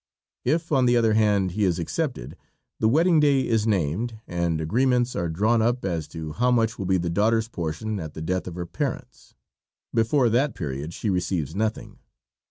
If, 0.45 0.71
on 0.71 0.87
the 0.87 0.97
other 0.97 1.13
hand, 1.13 1.51
he 1.51 1.63
is 1.63 1.77
accepted, 1.77 2.35
the 2.79 2.87
wedding 2.87 3.19
day 3.19 3.45
is 3.47 3.67
named, 3.67 4.17
and 4.25 4.59
agreements 4.59 5.15
are 5.15 5.29
drawn 5.29 5.61
up 5.61 5.85
as 5.85 6.07
to 6.07 6.31
how 6.33 6.49
much 6.49 6.79
will 6.79 6.87
be 6.87 6.97
the 6.97 7.07
daughter's 7.11 7.47
portion 7.47 7.99
at 7.99 8.15
the 8.15 8.21
death 8.23 8.47
of 8.47 8.55
her 8.55 8.65
parents. 8.65 9.35
Before 9.93 10.27
that 10.29 10.55
period 10.55 10.95
she 10.95 11.11
receives 11.11 11.55
nothing. 11.55 11.99